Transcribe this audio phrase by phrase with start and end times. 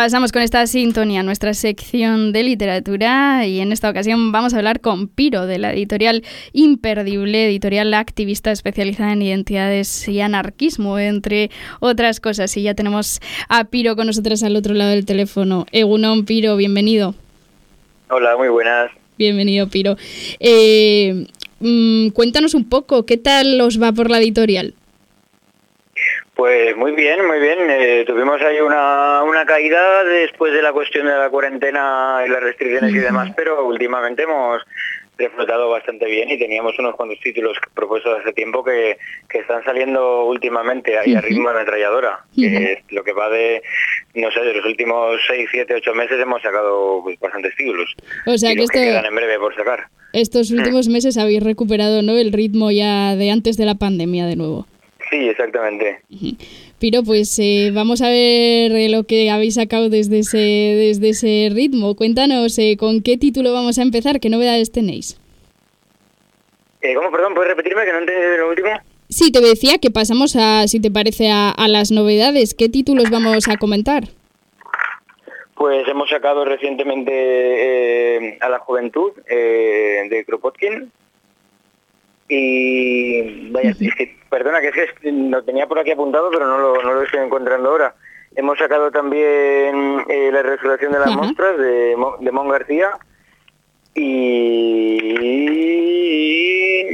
[0.00, 4.56] Pasamos con esta sintonía a nuestra sección de literatura y en esta ocasión vamos a
[4.56, 6.24] hablar con Piro de la editorial
[6.54, 11.50] Imperdible, editorial activista especializada en identidades y anarquismo, entre
[11.80, 12.56] otras cosas.
[12.56, 13.20] Y ya tenemos
[13.50, 15.66] a Piro con nosotros al otro lado del teléfono.
[15.70, 17.14] Egunon, Piro, bienvenido.
[18.08, 18.90] Hola, muy buenas.
[19.18, 19.98] Bienvenido, Piro.
[20.38, 21.26] Eh,
[21.58, 24.72] mm, cuéntanos un poco, ¿qué tal os va por la editorial?
[26.40, 27.58] Pues muy bien, muy bien.
[27.68, 32.42] Eh, tuvimos ahí una, una, caída después de la cuestión de la cuarentena y las
[32.42, 34.62] restricciones y demás, pero últimamente hemos
[35.18, 38.96] reflotado bastante bien y teníamos unos cuantos títulos propuestos hace tiempo que,
[39.28, 42.24] que están saliendo últimamente ahí a ritmo de ametralladora.
[42.88, 43.60] lo que va de,
[44.14, 47.94] no sé, de los últimos 6, 7, 8 meses hemos sacado pues, bastantes títulos.
[48.24, 49.88] O sea que, quedan en breve por sacar.
[50.14, 52.16] Estos últimos meses habéis recuperado ¿no?
[52.16, 54.66] el ritmo ya de antes de la pandemia de nuevo.
[55.10, 56.00] Sí, exactamente.
[56.78, 61.50] Piro, pues eh, vamos a ver eh, lo que habéis sacado desde ese, desde ese
[61.52, 61.96] ritmo.
[61.96, 65.18] Cuéntanos eh, con qué título vamos a empezar, qué novedades tenéis.
[66.94, 67.34] ¿Cómo, perdón?
[67.34, 68.70] ¿Puedes repetirme que no entendí lo último?
[69.08, 72.54] Sí, te decía que pasamos a, si te parece, a, a las novedades.
[72.54, 74.04] ¿Qué títulos vamos a comentar?
[75.56, 80.90] Pues hemos sacado recientemente a la juventud de Kropotkin,
[82.30, 83.74] y vaya,
[84.28, 87.20] perdona, que es que lo tenía por aquí apuntado, pero no lo, no lo estoy
[87.20, 87.96] encontrando ahora.
[88.36, 92.90] Hemos sacado también eh, La resurrección de las monstruas de, de Mon García
[93.92, 94.98] y,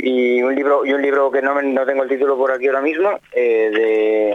[0.03, 2.81] y, un libro y un libro que no, no tengo el título por aquí ahora
[2.81, 4.35] mismo eh,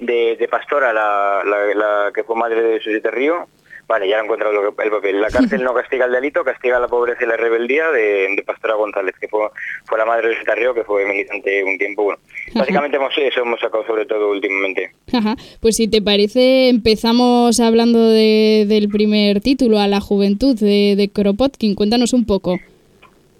[0.00, 3.46] de, de, Pastora, la, la, que fue madre de Susita Río,
[3.92, 5.20] Vale, ya he encontrado el papel.
[5.20, 9.14] La cárcel no castiga el delito, castiga la pobreza y la rebeldía de, Pastora González,
[9.20, 9.50] que fue,
[9.84, 12.04] fue la madre de Río, que fue militante un tiempo.
[12.04, 12.18] Bueno,
[12.54, 14.92] básicamente hemos, eso hemos sacado sobre todo últimamente.
[15.12, 15.36] Ajá.
[15.60, 21.74] Pues si te parece, empezamos hablando del primer título, A la juventud, de, de Kropotkin.
[21.74, 22.58] Cuéntanos un poco.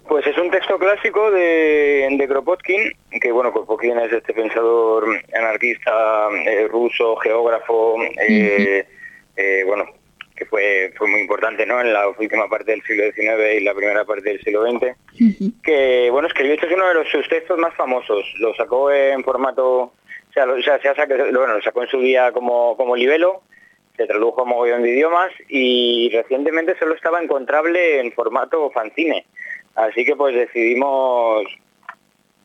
[0.07, 6.27] Pues es un texto clásico de, de Kropotkin, que bueno, Kropotkin es este pensador anarquista
[6.45, 8.85] eh, ruso, geógrafo, eh,
[9.35, 9.85] eh, bueno,
[10.35, 11.79] que fue, fue muy importante ¿no?
[11.81, 14.95] en la última parte del siglo XIX y la primera parte del siglo XX,
[15.63, 19.23] que bueno, escribió, este es uno de los, sus textos más famosos, lo sacó en
[19.23, 19.93] formato, o
[20.33, 23.43] sea, lo, bueno, lo sacó en su día como, como libelo,
[23.95, 29.25] se tradujo a mogollón de idiomas y recientemente solo estaba encontrable en formato fanzine,
[29.75, 31.45] así que pues decidimos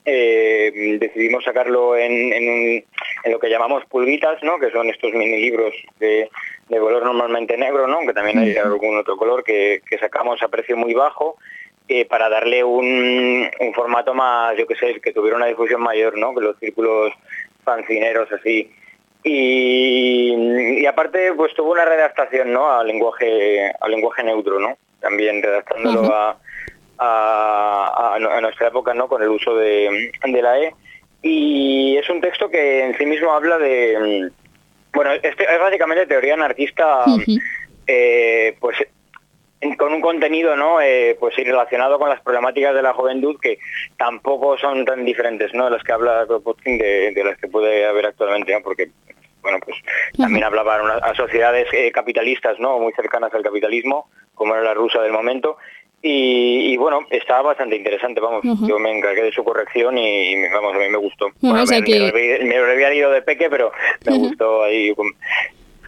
[0.05, 2.85] eh, decidimos sacarlo en, en,
[3.31, 4.59] lo que llamamos pulguitas, ¿no?
[4.59, 6.31] que son estos mini libros de,
[6.69, 8.01] de color normalmente negro, ¿no?
[8.01, 11.37] que también hay algún otro color que, sacamos a precio muy bajo
[11.89, 16.17] eh, para darle un, un, formato más, yo que sé, que tuviera una difusión mayor,
[16.19, 16.35] ¿no?
[16.35, 17.13] que los círculos
[17.65, 18.71] fancineros así.
[19.25, 22.71] Y, aparte pues tuvo una redactación ¿no?
[22.71, 24.77] al lenguaje al lenguaje neutro, ¿no?
[25.01, 26.37] también redactándolo a,
[26.99, 29.09] a, nuestra época ¿no?
[29.09, 30.75] con el uso de, de la E.
[31.23, 34.31] Y es un texto que en sí mismo habla de
[34.93, 37.05] bueno, este es básicamente teoría anarquista,
[37.87, 38.77] eh, pues
[39.77, 43.59] con un contenido no eh, pues relacionado con las problemáticas de la juventud que
[43.97, 47.85] tampoco son tan diferentes no de las que habla Kropotkin de, de las que puede
[47.85, 48.63] haber actualmente ¿no?
[48.63, 48.91] porque
[49.43, 49.77] bueno pues
[50.17, 55.03] también hablaba a sociedades eh, capitalistas no muy cercanas al capitalismo como era la rusa
[55.03, 55.59] del momento
[56.01, 60.79] y, bueno, estaba bastante interesante, vamos, yo me encargué de su corrección y, vamos, a
[60.79, 61.27] mí me gustó.
[61.41, 63.73] me, había ido de peque, pero
[64.07, 64.95] me gustó ahí.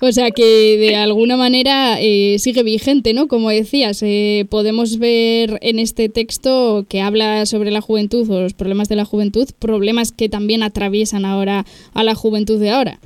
[0.02, 3.28] O sea que de alguna manera eh, sigue vigente, ¿no?
[3.28, 8.54] Como decías, eh, podemos ver en este texto que habla sobre la juventud o los
[8.54, 12.98] problemas de la juventud, problemas que también atraviesan ahora a la juventud de ahora.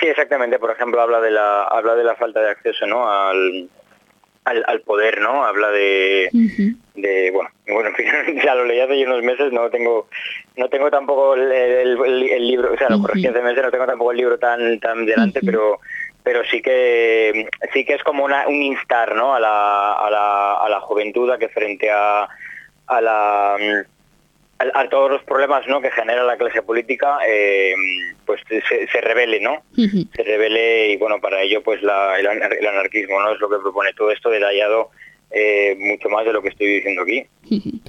[0.00, 0.58] Sí, exactamente.
[0.58, 3.08] Por ejemplo, habla de la habla de la falta de acceso, ¿no?
[3.08, 3.68] Al,
[4.48, 5.44] al, poder, ¿no?
[5.44, 6.30] Habla de,
[6.94, 7.90] de bueno, bueno,
[8.44, 10.08] ya lo leí hace unos meses, no tengo,
[10.56, 14.18] no tengo tampoco el, libro, o sea, lo corregí hace meses, no tengo tampoco el
[14.18, 15.80] libro tan, tan delante, pero
[16.22, 19.34] pero sí que sí que es como una, un instar, ¿no?
[19.34, 22.28] A la, a la, a la juventud a que frente a,
[22.86, 23.56] a la
[24.58, 25.80] a, todos los problemas ¿no?
[25.80, 27.74] que genera la clase política, eh,
[28.26, 29.62] pues se, revele, ¿no?
[29.74, 33.92] Se revele y bueno, para ello pues la, el, anarquismo no es lo que propone
[33.94, 34.90] todo esto detallado
[35.30, 37.24] eh, mucho más de lo que estoy diciendo aquí.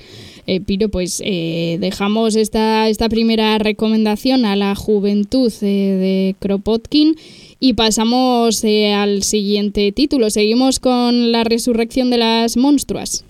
[0.48, 7.16] Eh, Piro, pues eh, dejamos esta, esta primera recomendación a la juventud de Kropotkin
[7.60, 10.32] y pasamos al siguiente título.
[10.32, 13.26] Seguimos con la resurrección de las monstruas.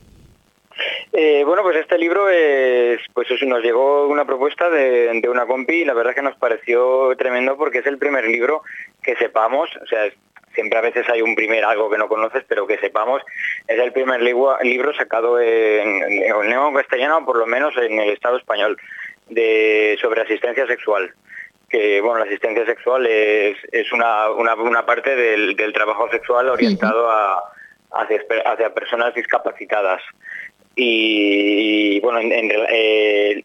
[1.14, 5.82] Eh, bueno, pues este libro es, pues nos llegó una propuesta de, de, una compi
[5.82, 8.64] y la verdad que nos pareció tremendo porque es el primer libro
[9.02, 10.10] que sepamos, o sea,
[10.54, 13.22] siempre a veces hay un primer algo que no conoces, pero que sepamos,
[13.68, 18.38] es el primer libro, libro sacado en, en, castellano, por lo menos en el Estado
[18.38, 18.78] español,
[19.30, 21.14] de sobre asistencia sexual.
[21.70, 27.10] Que bueno, la asistencia sexual es, es una, una, parte del, del, trabajo sexual orientado
[27.12, 27.44] a,
[27.92, 30.02] hacia, hacia, personas discapacitadas.
[30.82, 33.42] Y, bueno, en, eh,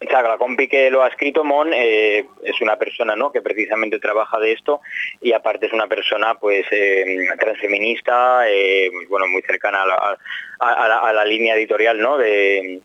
[0.00, 3.30] la compi que lo ha escrito, Mon, eh, es una persona ¿no?
[3.30, 4.80] que precisamente trabaja de esto
[5.20, 10.18] y aparte es una persona pues eh, transfeminista, eh, bueno, muy cercana a la,
[10.60, 12.16] a la, línea editorial ¿no?
[12.16, 12.80] de,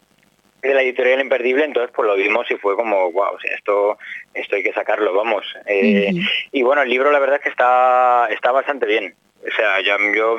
[0.63, 3.97] de la editorial imperdible, entonces pues lo vimos y fue como, wow, o sea, esto,
[4.33, 5.45] esto hay que sacarlo, vamos.
[5.65, 6.11] Eh,
[6.51, 9.15] y bueno, el libro la verdad es que está, está bastante bien.
[9.45, 10.37] O sea, yo,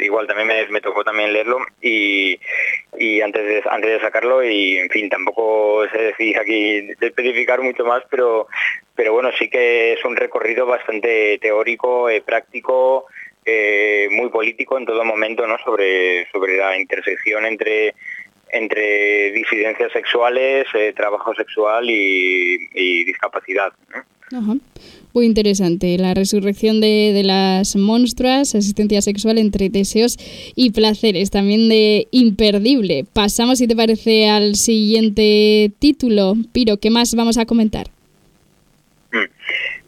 [0.00, 2.38] igual también me, tocó también leerlo y,
[2.98, 7.84] y, antes, de, antes de sacarlo y en fin, tampoco sé decir aquí especificar mucho
[7.84, 8.48] más, pero,
[8.94, 13.06] pero bueno, sí que es un recorrido bastante teórico, eh, práctico,
[13.44, 15.58] eh, muy político en todo momento, ¿no?
[15.58, 17.94] Sobre, sobre la intersección entre
[18.54, 23.72] entre disidencias sexuales, eh, trabajo sexual y, discapacidad.
[25.12, 25.96] Muy interesante.
[25.98, 30.16] La resurrección de, las monstruas, asistencia sexual entre deseos
[30.56, 33.04] y placeres, también de imperdible.
[33.12, 36.34] Pasamos, si te parece, al siguiente título.
[36.52, 37.86] Piro, ¿qué más vamos a comentar?
[39.12, 39.30] Mm.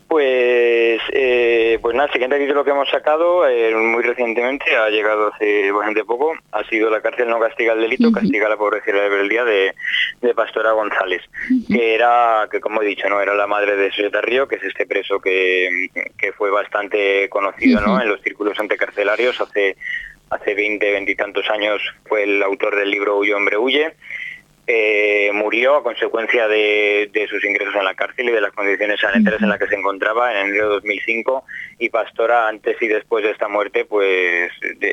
[0.09, 5.33] Pues, eh, pues nada, el siguiente título que hemos sacado eh, muy recientemente, ha llegado
[5.35, 8.93] hace bastante poco, ha sido La cárcel no castiga el delito, castiga la pobreza y
[8.93, 9.75] la rebeldía de,
[10.21, 11.23] de Pastora González,
[11.69, 14.65] que era, que como he dicho, no era la madre de Sujeta Río, que es
[14.65, 15.89] este preso que,
[16.19, 18.01] que fue bastante conocido ¿no?
[18.01, 19.77] en los círculos anticarcelarios hace
[20.31, 23.95] hace 20, 20 y tantos años fue el autor del libro Huyo, hombre, huye.
[24.69, 29.41] Eh, murió a consecuencia de, sus ingresos en la cárcel y de las condiciones sanitarias
[29.41, 31.45] en las que se encontraba en enero de 2005
[31.79, 34.51] y Pastora antes y después de esta muerte pues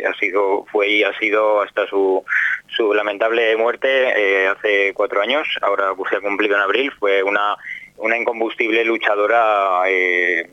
[0.07, 2.23] ha sido fue y ha sido hasta su,
[2.67, 5.47] su lamentable muerte eh, hace cuatro años.
[5.61, 6.91] Ahora se ha cumplido en abril.
[6.99, 7.57] Fue una
[7.97, 10.49] una incombustible luchadora eh,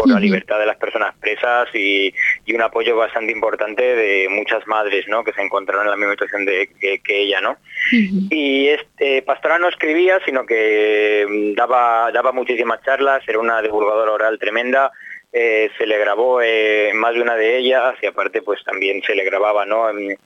[0.00, 2.12] por la libertad de las personas presas y,
[2.54, 5.22] un apoyo bastante importante de muchas madres ¿no?
[5.22, 7.40] que se encontraron en la misma situación de, que, ella.
[7.40, 7.56] ¿no?
[7.92, 14.12] Y este, Pastora no escribía, sino que mm, daba, daba muchísimas charlas, era una divulgadora
[14.12, 14.90] oral tremenda,
[15.32, 19.14] eh, se le grabó eh, más de una de ellas y aparte pues también se
[19.14, 19.88] le grababa ¿no?
[19.88, 20.18] en,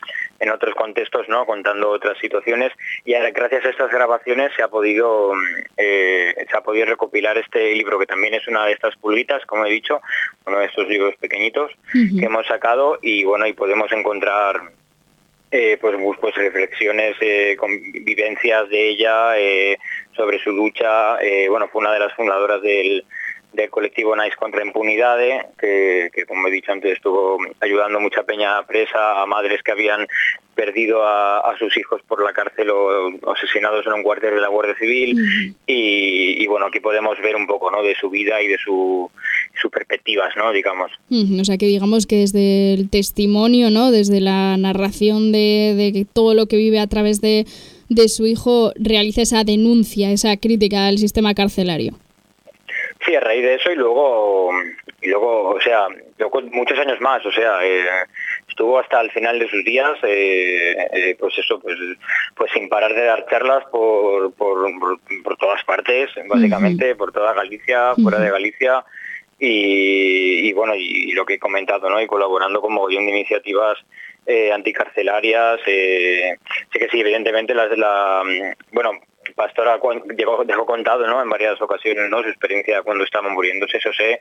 [0.52, 2.72] otros contextos no contando otras situaciones.
[3.04, 5.32] Y gracias a estas grabaciones se ha podido
[5.76, 9.66] eh, se ha podido recopilar este libro que también es una de estas pulguitas como
[9.66, 10.00] he dicho
[10.46, 14.60] uno de estos libros pequeñitos que hemos sacado y bueno y podemos encontrar
[15.50, 17.16] pues, pues reflexiones
[17.56, 19.34] con vivencias de ella
[20.16, 21.16] sobre su lucha
[21.48, 23.04] bueno fue una de las fundadoras del
[23.54, 29.22] del colectivo Nice contra Impunidades, que, como he dicho antes estuvo ayudando mucha peña presa
[29.22, 30.06] a madres que habían
[30.54, 34.76] perdido a, sus hijos por la cárcel o, asesinados en un cuartel de la Guardia
[34.76, 35.54] Civil.
[35.66, 37.82] Y, bueno aquí podemos ver un poco ¿no?
[37.82, 39.10] de su vida y de sus
[39.72, 40.92] perspectivas no digamos.
[41.10, 46.34] O sea que digamos que desde el testimonio no desde la narración de, de todo
[46.34, 47.46] lo que vive a través de,
[47.88, 51.94] de su hijo realiza esa denuncia esa crítica al sistema carcelario
[53.04, 54.50] Sí, a raíz de eso y luego,
[55.02, 57.84] y luego o sea, luego muchos años más, o sea, eh,
[58.48, 61.76] estuvo hasta el final de sus días, eh, eh, pues eso, pues,
[62.34, 64.70] pues sin parar de dar charlas por, por,
[65.22, 68.84] por, todas partes, básicamente, por toda Galicia, fuera de Galicia,
[69.38, 72.00] y, bueno, y, lo que he comentado, ¿no?
[72.00, 73.76] Y colaborando con mogollón de iniciativas
[74.54, 76.38] anticarcelarias, sé
[76.72, 78.22] que sí, evidentemente las de la,
[78.72, 78.92] bueno,
[79.34, 81.22] Pastora dejó, dejó contado ¿no?
[81.22, 82.22] en varias ocasiones ¿no?
[82.22, 84.20] su experiencia cuando estaba muriéndose, eso sé,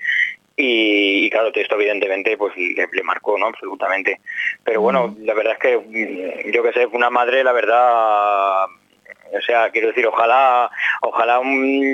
[0.56, 4.20] y, claro, esto evidentemente pues le, marcó no absolutamente.
[4.64, 5.26] Pero bueno, mm.
[5.26, 9.88] la verdad es que mm, yo que sé, una madre, la verdad, o sea, quiero
[9.88, 10.70] decir, ojalá,
[11.02, 11.42] ojalá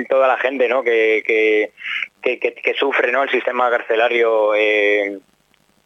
[0.10, 0.84] toda la gente ¿no?
[0.84, 3.24] que, que, que, sufre ¿no?
[3.24, 5.20] el sistema carcelario eh,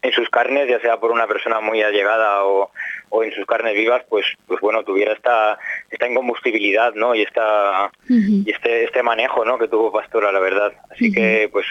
[0.01, 2.71] en sus carnes, ya sea por una persona muy allegada o,
[3.15, 5.59] o en sus carnes vivas, pues, pues bueno, tuviera esta,
[5.91, 7.13] esta incombustibilidad, ¿no?
[7.13, 9.59] Y esta y este, este manejo, ¿no?
[9.59, 10.73] Que tuvo Pastora, la verdad.
[10.89, 11.67] Así que, pues,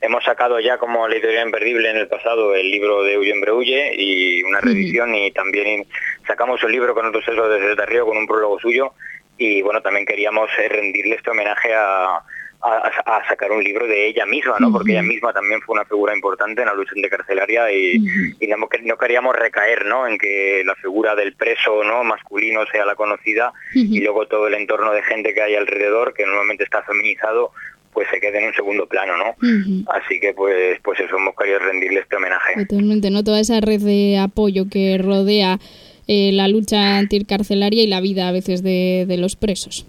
[0.00, 3.94] hemos sacado ya como la editorial imperdible en el pasado el libro de Huye Huye
[3.96, 5.86] y una revisión y también
[6.26, 8.92] sacamos un libro con otro sesgo desde Río con un prólogo suyo
[9.38, 12.20] y bueno, también queríamos rendirle este homenaje a
[12.62, 14.70] a, sacar un libro de ella misma, ¿no?
[14.70, 17.96] Porque ella misma también fue una figura importante en la lucha anticarcelaria y,
[18.38, 20.06] y no, no, queríamos recaer, ¿no?
[20.06, 22.04] En que la figura del preso, ¿no?
[22.04, 26.26] Masculino sea la conocida y luego todo el entorno de gente que hay alrededor, que
[26.26, 27.52] normalmente está feminizado,
[27.92, 29.34] pues se quede en un segundo plano, ¿no?
[29.92, 32.66] Así que pues pues eso hemos querido rendirle este homenaje.
[32.66, 33.24] Totalmente, ¿no?
[33.24, 35.58] Toda esa red de apoyo que rodea
[36.06, 39.86] eh, la lucha anticarcelaria y la vida a veces de, de los presos.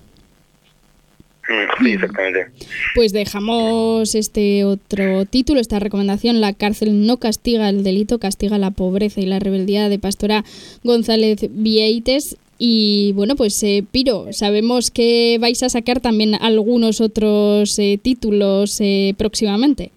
[1.82, 2.48] Sí, exactamente.
[2.96, 8.72] Pues dejamos este otro título, esta recomendación, La cárcel no castiga el delito, castiga la
[8.72, 10.44] pobreza y la rebeldía de Pastora
[10.84, 12.38] González Vieites.
[12.58, 18.80] Y bueno, pues eh, Piro, sabemos que vais a sacar también algunos otros eh, títulos
[18.82, 19.92] eh, próximamente.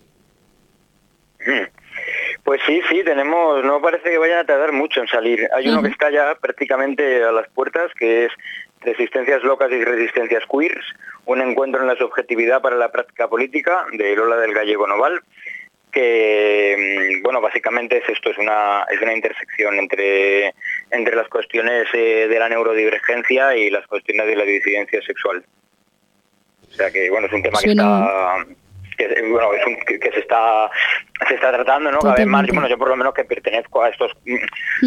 [1.46, 1.75] Mm.
[2.44, 5.49] Pues sí, sí, tenemos, no parece que vayan a tardar mucho en salir.
[5.54, 8.32] Hay uno que está ya prácticamente a las puertas, que es
[8.85, 10.85] Resistencias Locas y Resistencias Queers,
[11.26, 15.23] un encuentro en la subjetividad para la práctica política de Lola del Gallego Noval,
[15.91, 20.55] que mm, bueno básicamente es esto es una es una intersección entre
[20.91, 25.45] entre las cuestiones eh, de la neurodivergencia y las cuestiones de la disidencia sexual.
[26.69, 28.45] O sea que bueno es un tema que está
[28.97, 30.71] que, bueno, es un, que, se está
[31.29, 33.89] se está tratando no cada vez más bueno yo por lo menos que pertenezco a
[33.89, 34.13] estos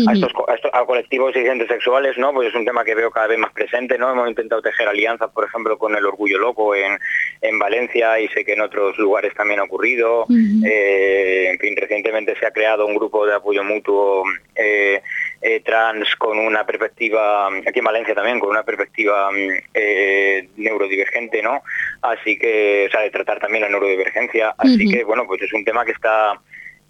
[0.07, 0.31] a estos,
[0.73, 3.97] a colectivos dirigentes sexuales no pues es un tema que veo cada vez más presente
[3.97, 6.99] no hemos intentado tejer alianzas por ejemplo con el orgullo loco en,
[7.41, 10.25] en Valencia y sé que en otros lugares también ha ocurrido.
[10.29, 14.23] Eh, en fin recientemente se ha creado un grupo de apoyo mutuo
[14.55, 15.01] eh,
[15.41, 19.29] eh, trans con una perspectiva, aquí en Valencia también, con una perspectiva
[19.73, 21.61] eh, neurodivergente, ¿no?
[22.01, 24.55] Así que, o sea, de tratar también la neurodivergencia.
[24.57, 26.39] Así que, bueno, pues es un tema que está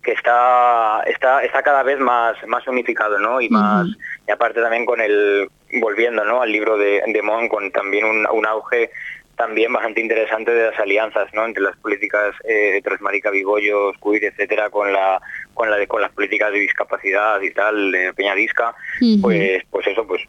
[0.03, 3.87] que está está está cada vez más más unificado no y más
[4.25, 5.49] y aparte también con el
[5.81, 8.89] volviendo no al libro de, de Mon con también un, un auge
[9.37, 11.45] también bastante interesante de las alianzas ¿no?
[11.45, 15.21] entre las políticas eh, Transmarica Vigoyos, Queer, etcétera, con la
[15.53, 18.75] con la de, con las políticas de discapacidad y tal, de Peñadisca,
[19.21, 20.21] pues pues eso, pues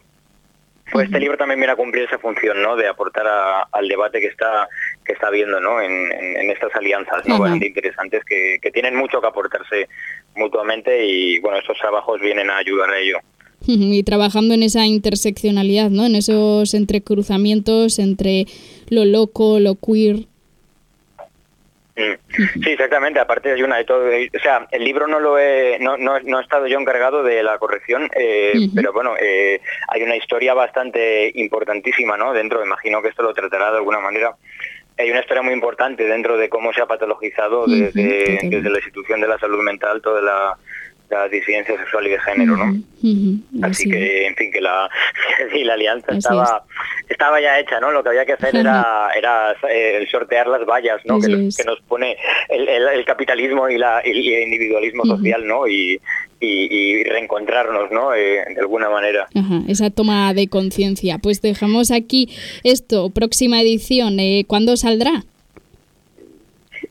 [0.91, 2.77] pues este libro también viene a cumplir esa función, ¿no?
[2.77, 3.27] De aportar
[3.71, 4.69] al debate que está
[5.05, 5.81] que está habiendo, ¿no?
[5.81, 7.39] En, estas alianzas, ¿no?
[7.39, 9.89] Bastante interesantes que, que tienen mucho que aportarse
[10.35, 13.19] mutuamente y bueno, estos trabajos vienen a ayudar a ello.
[13.99, 16.07] Y trabajando en esa interseccionalidad, ¿no?
[16.07, 18.47] En esos entrecruzamientos entre
[18.89, 20.27] lo loco, lo queer.
[21.97, 22.63] Mm.
[22.63, 23.21] Sí, exactamente.
[23.21, 24.07] Aparte hay una de todo.
[24.07, 27.59] O sea, el libro no lo he, no, no, he estado yo encargado de la
[27.59, 32.33] corrección, eh, pero bueno, eh, hay una historia bastante importantísima, ¿no?
[32.33, 34.35] Dentro, imagino que esto lo tratará de alguna manera.
[34.97, 39.21] Hay una historia muy importante dentro de cómo se ha patologizado desde, desde la institución
[39.21, 40.59] de la salud mental toda la
[41.11, 42.83] la disidencia sexual y de género, ¿no?
[43.63, 44.91] Así que, en fin, que la,
[45.65, 46.65] la alianza estaba
[47.09, 47.91] estaba ya hecha, ¿no?
[47.91, 51.19] Lo que había que hacer era era eh, sortear las vallas, ¿no?
[51.21, 52.17] Que, nos pone
[52.49, 55.67] el, capitalismo y, la, el individualismo social, ¿no?
[55.67, 56.01] Y,
[56.41, 58.15] y, reencontrarnos, ¿no?
[58.15, 59.27] Eh, de alguna manera.
[59.69, 61.19] esa toma de conciencia.
[61.19, 62.29] Pues dejamos aquí
[62.65, 64.21] esto, próxima edición.
[64.21, 65.25] Eh, ¿Cuándo saldrá?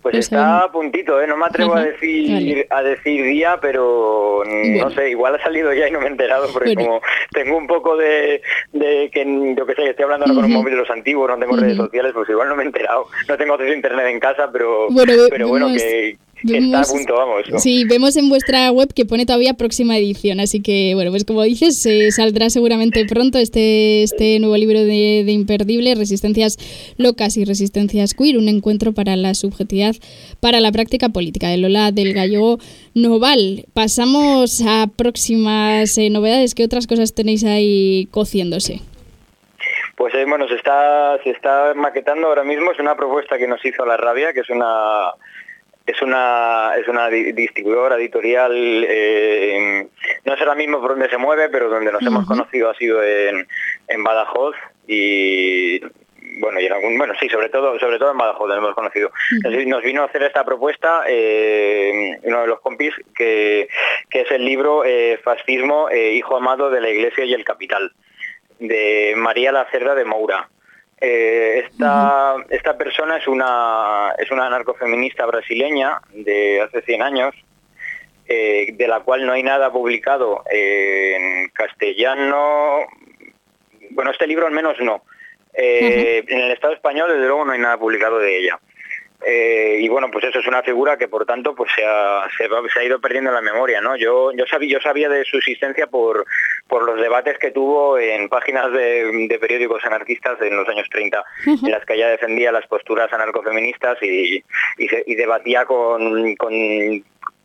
[0.01, 1.27] Pues está a puntito, ¿eh?
[1.27, 5.87] no me atrevo a decir a decir día, pero no sé, igual ha salido ya
[5.87, 7.01] y no me he enterado, porque como
[7.31, 8.41] tengo un poco de,
[8.73, 9.25] de que
[9.57, 11.77] yo que sé, estoy hablando ahora con un móvil de los antiguos, no tengo redes
[11.77, 13.07] sociales, pues igual no me he enterado.
[13.27, 14.87] No tengo acceso a internet en casa, pero
[15.29, 17.63] pero bueno que, está a punto, vamos.
[17.63, 21.43] Sí, vemos en vuestra web que pone todavía próxima edición, así que bueno, pues como
[21.43, 26.57] dices, eh, saldrá seguramente pronto este, este nuevo libro de, de Imperdible, Resistencias
[26.97, 29.95] Locas y Resistencias Queer, un encuentro para la subjetividad
[30.39, 32.59] para la práctica política de Lola del Gallego
[32.93, 33.65] Noval.
[33.73, 36.55] Pasamos a próximas eh, novedades.
[36.55, 38.81] ¿Qué otras cosas tenéis ahí cociéndose?
[39.95, 43.63] Pues eh, bueno, se está, se está maquetando ahora mismo, es una propuesta que nos
[43.65, 45.09] hizo La Rabia, que es una
[45.87, 48.51] es una es una distribuidora editorial
[48.87, 49.87] eh,
[50.25, 53.01] no sé ahora mismo por dónde se mueve pero donde nos hemos conocido ha sido
[53.01, 53.47] en,
[53.87, 55.81] en Badajoz y
[56.39, 59.11] bueno, y en algún, bueno, sí, sobre todo, sobre todo en Badajoz hemos conocido.
[59.65, 63.67] Nos vino a hacer esta propuesta eh, uno de los compis, que,
[64.09, 67.91] que es el libro eh, Fascismo, eh, Hijo Amado de la Iglesia y el Capital,
[68.59, 70.49] de María Lacerda de Moura.
[70.99, 77.35] Esta, esta persona es una, es una anarcofeminista brasileña de hace 100 años,
[78.27, 82.79] de la cual no hay nada publicado en castellano.
[83.91, 85.03] Bueno, este libro al menos no.
[85.59, 88.59] Eh, en el Estado español, desde luego, no hay nada publicado de ella.
[89.25, 92.79] Eh, y bueno, pues eso es una figura que por tanto pues se ha, se,
[92.79, 93.95] ha ido perdiendo en la memoria, ¿no?
[93.95, 96.25] Yo, yo, sabía, yo sabía de su existencia por,
[96.67, 101.71] por los debates que tuvo en páginas de, periódicos anarquistas en los años 30, en
[101.71, 104.43] las que ella defendía las posturas anarcofeministas y,
[104.77, 106.53] y, debatía con, con,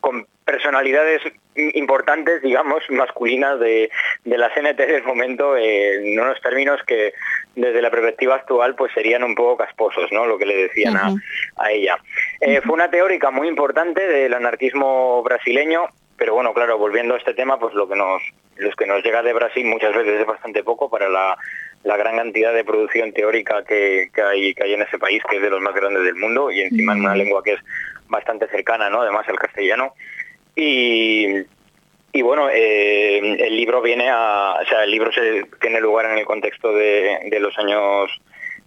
[0.03, 1.21] con personalidades
[1.55, 3.89] importantes, digamos, masculinas de,
[4.25, 7.13] de la CNT del momento, en unos términos que,
[7.55, 10.25] desde la perspectiva actual pues serían un poco casposos, ¿no?
[10.25, 11.15] Lo que le decían a,
[11.55, 11.97] a, ella.
[12.41, 15.85] Eh, fue una teórica muy importante del anarquismo brasileño,
[16.17, 18.21] pero bueno, claro, volviendo a este tema, pues lo que nos,
[18.57, 21.37] los que nos llega de Brasil muchas veces es bastante poco para la,
[21.83, 25.37] la gran cantidad de producción teórica que, que, hay, que hay en ese país, que
[25.37, 27.59] es de los más grandes del mundo, y encima en una lengua que es
[28.07, 29.01] bastante cercana, ¿no?
[29.01, 29.93] Además el castellano.
[30.55, 31.27] Y,
[32.13, 36.17] y bueno, eh, el libro viene a, o sea, el libro se tiene lugar en
[36.17, 38.11] el contexto de, de los años,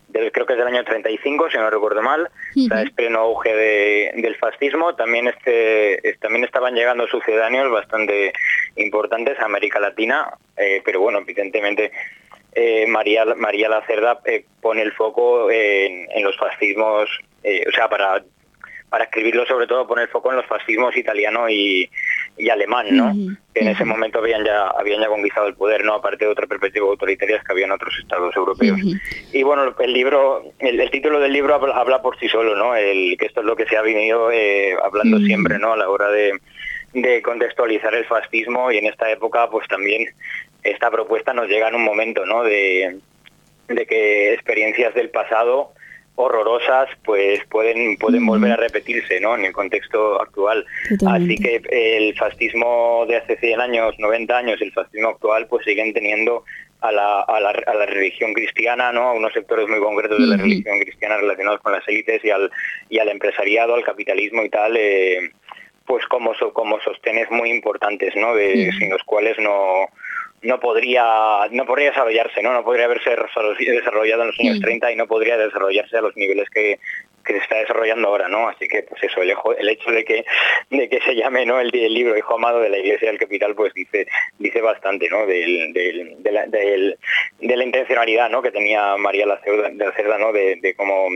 [0.08, 2.64] de, creo que es del año 35, si no recuerdo mal, uh -huh.
[2.66, 4.94] o sea, es pleno auge de, del fascismo.
[4.94, 8.32] También este, también estaban llegando sucedáneos bastante
[8.76, 11.92] importantes a América Latina, eh, pero bueno, evidentemente
[12.56, 17.06] eh, María, María Lacerda eh, pone el foco en, en los fascismos,
[17.44, 18.24] eh, o sea, para
[18.88, 21.90] para escribirlo sobre todo pone el foco en los fascismos italiano y,
[22.38, 23.06] y alemán, ¿no?
[23.06, 23.36] Uh -huh.
[23.52, 25.94] Que en ese momento habían ya habían ya conquistado el poder, ¿no?
[25.94, 28.78] Aparte de otra perspectiva autoritaria que había en otros estados europeos.
[28.82, 29.00] Uh -huh.
[29.32, 32.74] Y bueno, el libro, el, el, título del libro habla, por sí solo, ¿no?
[32.74, 34.30] El, que esto es lo que se ha venido
[34.82, 35.26] hablando uh -huh.
[35.26, 35.72] siempre, ¿no?
[35.72, 36.32] A la hora de,
[36.94, 40.06] de contextualizar el fascismo y en esta época, pues también
[40.70, 42.42] esta propuesta nos llega en un momento, ¿no?
[42.42, 42.98] De,
[43.68, 45.72] de que experiencias del pasado
[46.16, 48.26] horrorosas pues pueden pueden mm.
[48.26, 49.36] volver a repetirse ¿no?
[49.36, 50.64] en el contexto actual
[50.98, 51.34] Totalmente.
[51.34, 55.92] así que el fascismo de hace 100 años 90 años el fascismo actual pues siguen
[55.92, 56.44] teniendo
[56.80, 60.26] a la, a la, a la religión cristiana no a unos sectores muy concretos de
[60.26, 62.50] la religión cristiana relacionados con las élites y al
[62.88, 65.32] y al empresariado al capitalismo y tal eh,
[65.84, 69.88] pues como como sostenes muy importantes no de, mm sin los cuales no
[70.46, 72.52] no podría no podría desarrollarse, ¿no?
[72.52, 73.10] No podría haberse
[73.58, 76.78] desarrollado en los años 30 y no podría desarrollarse a los niveles que,
[77.24, 78.48] que se está desarrollando ahora, ¿no?
[78.48, 80.24] Así que, pues eso, el, el hecho de que
[80.70, 81.60] de que se llame, ¿no?
[81.60, 84.06] El, el, libro Hijo Amado de la Iglesia del Capital, pues dice
[84.38, 85.26] dice bastante, ¿no?
[85.26, 86.96] Del, del, de, la, del,
[87.40, 88.42] de la intencionalidad, ¿no?
[88.42, 90.32] Que tenía María la Cerda, ¿no?
[90.32, 91.08] De, de cómo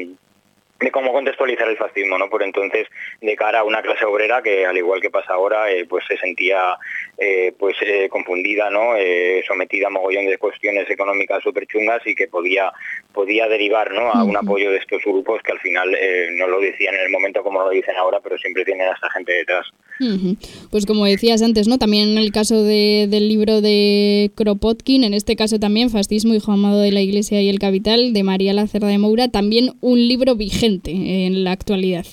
[0.81, 2.29] de cómo contextualizar el fascismo, ¿no?
[2.31, 2.87] Por entonces,
[3.21, 6.17] de cara a una clase obrera que, al igual que pasa ahora, eh, pues se
[6.17, 6.77] sentía
[7.19, 8.97] eh, pues eh, confundida, ¿no?
[8.97, 12.73] Eh, sometida a mogollón de cuestiones económicas súper chungas y que podía
[13.13, 14.11] podía derivar, ¿no?
[14.11, 17.11] A un apoyo de estos grupos que al final eh, no lo decían en el
[17.11, 19.67] momento como lo dicen ahora, pero siempre tienen a esta gente detrás.
[20.01, 20.69] Uh -huh.
[20.71, 21.77] Pues como decías antes, ¿no?
[21.77, 26.53] También en el caso de, del libro de Kropotkin, en este caso también Fascismo, Hijo
[26.53, 30.37] Amado de la Iglesia y el Capital, de María Lacerda de Moura, también un libro
[30.37, 32.07] vigente en la actualidad.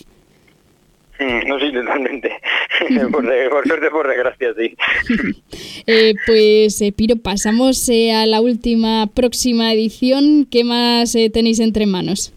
[1.20, 2.32] No, sí, totalmente.
[3.12, 4.78] por, de, por, suerte, por desgracia, sí.
[5.88, 10.48] eh, pues, eh, Piro, pasamos eh, a la última, próxima edición.
[10.50, 12.34] ¿Qué más eh, tenéis entre manos?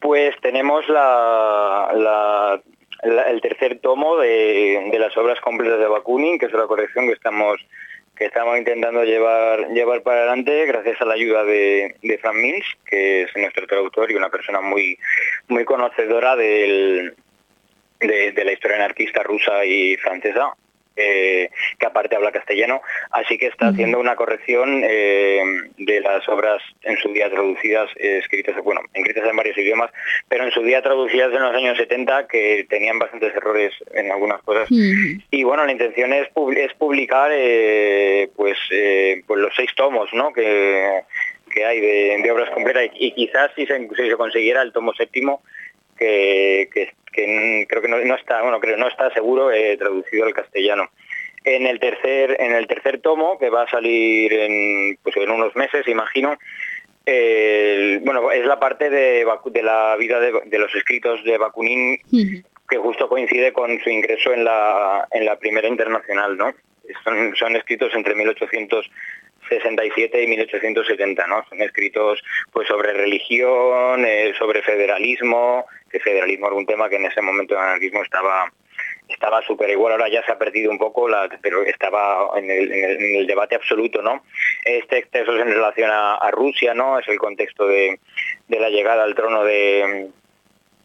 [0.00, 2.62] Pues tenemos la, la,
[3.02, 7.06] la, el tercer tomo de, de las obras completas de Bakunin, que es la colección
[7.06, 7.60] que estamos
[8.18, 12.66] que estamos intentando llevar llevar para adelante gracias a la ayuda de, de Frank Mills,
[12.84, 14.98] que es nuestro traductor y una persona muy
[15.46, 17.14] muy conocedora de
[18.00, 20.52] la historia anarquista rusa y francesa,
[20.98, 22.82] eh, que aparte habla castellano,
[23.12, 25.42] así que está haciendo una corrección eh,
[25.76, 29.90] de las obras en su día traducidas, eh, escritas, bueno, escritas en varios idiomas,
[30.28, 34.42] pero en su día traducidas en los años 70 que tenían bastantes errores en algunas
[34.42, 34.68] cosas.
[34.70, 38.58] Y bueno, la intención es, pub es publicar eh, pues,
[39.26, 40.32] pues los seis tomos, ¿no?
[40.32, 41.02] Que,
[41.50, 44.72] que hay de, de obras completas y, y quizás si se, si se consiguiera el
[44.72, 45.42] tomo séptimo
[45.98, 50.24] que, que, que creo que no, no, está, bueno, creo no está seguro eh, traducido
[50.24, 50.90] al castellano.
[51.44, 55.54] En el tercer en el tercer tomo que va a salir en pues en unos
[55.56, 56.36] meses, imagino,
[57.06, 61.92] eh, bueno, es la parte de, de la vida de, de los escritos de Bakunin
[61.92, 62.44] uh -huh.
[62.68, 66.54] que justo coincide con su ingreso en la en la primera internacional, ¿no?
[67.04, 68.90] Son, son escritos entre 1800
[69.48, 71.44] 67 y 1870, ¿no?
[71.48, 77.06] Son escritos pues sobre religión, eh, sobre federalismo, que federalismo era un tema que en
[77.06, 78.52] ese momento el anarquismo estaba
[79.08, 81.08] estaba súper igual, ahora ya se ha perdido un poco,
[81.40, 84.22] pero estaba en el, debate absoluto, ¿no?
[84.64, 86.98] Este texto es en relación a, Rusia, ¿no?
[86.98, 87.98] Es el contexto de
[88.48, 90.10] la llegada al trono de,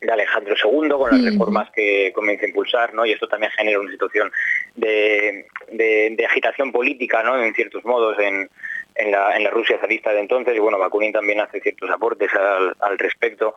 [0.05, 3.05] de Alejandro II con las reformas que comienza a impulsar, ¿no?
[3.05, 4.31] Y esto también genera una situación
[4.75, 7.41] de, de, de agitación política, ¿no?
[7.41, 8.49] En ciertos modos en,
[8.95, 12.31] en, la, en la Rusia zarista de entonces y bueno, Bakunin también hace ciertos aportes
[12.33, 13.55] al, al respecto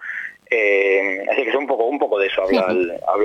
[0.51, 2.67] eh, así que es un poco un poco de eso habla,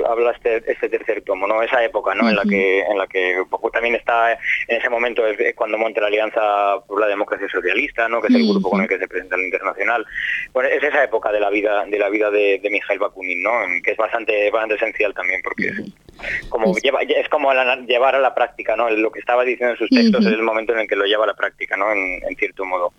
[0.08, 2.30] habla, este, este, tercer tomo no esa época no uh -huh.
[2.30, 6.00] en la que en la que poco también está en ese momento es cuando monta
[6.00, 8.70] la alianza por la democracia socialista no que es el grupo uh -huh.
[8.70, 10.04] con el que se presenta el internacional
[10.52, 13.52] bueno es esa época de la vida de la vida de, de Mikhail Bakunin no
[13.84, 16.01] que es bastante bastante esencial también porque uh -huh.
[16.48, 17.50] Como pues lleva, es como
[17.86, 18.90] llevar a la práctica, ¿no?
[18.90, 21.24] Lo que estaba diciendo en sus textos es el momento en el que lo lleva
[21.24, 21.90] a la práctica, ¿no?
[21.92, 22.92] En, cierto modo.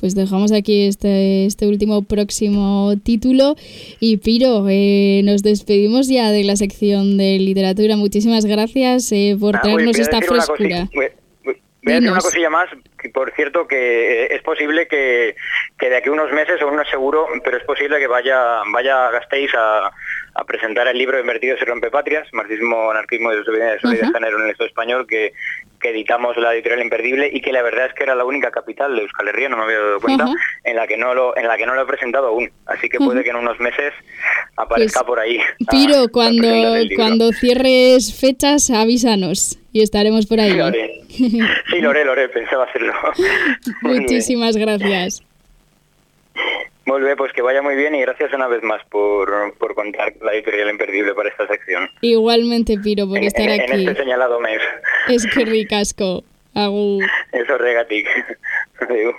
[0.00, 3.56] Pues dejamos aquí este, este último próximo título
[4.00, 7.96] y Piro, eh, nos despedimos ya de la sección de literatura.
[7.96, 10.88] Muchísimas gracias eh, por ah, traernos esta frescura.
[11.88, 12.68] Voy a decir una cosilla más,
[13.00, 15.36] que por cierto que es posible que,
[15.80, 19.10] de aquí a unos meses, o no es seguro, pero es posible que vaya, vaya
[19.10, 19.90] Gasteiz a,
[20.38, 24.50] a presentar el libro Invertidos y Rompepatrias, Marxismo, Anarquismo y Desobediencia de Género en el
[24.50, 25.32] Estado español, que,
[25.80, 28.94] que, editamos la editorial Imperdible y que la verdad es que era la única capital
[28.94, 30.26] de Euskal Herria, no me había dado cuenta,
[30.62, 32.50] en la que no lo en la que no lo he presentado aún.
[32.66, 33.92] Así que puede que en unos meses
[34.56, 35.40] aparezca pues, por ahí.
[35.70, 36.48] Piro, cuando,
[36.94, 40.56] cuando cierres fechas, avísanos y estaremos por ahí.
[41.08, 42.92] Sí, Lore, Lore, pensaba hacerlo.
[43.82, 45.22] Muchísimas gracias.
[46.88, 50.32] Muy pues que vaya muy bien y gracias una vez más por, por contar la
[50.32, 51.90] editorial imperdible para esta sección.
[52.00, 53.82] Igualmente, Piro, por estar aquí.
[53.82, 54.62] En este señalado mes.
[55.06, 56.24] Es que ricasco.
[56.54, 58.08] Eso regatic.
[58.88, 59.14] Adiós.